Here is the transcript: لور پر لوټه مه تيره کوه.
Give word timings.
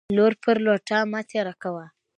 لور 0.17 0.33
پر 0.43 0.55
لوټه 0.65 0.99
مه 1.11 1.21
تيره 1.29 1.53
کوه. 1.61 1.85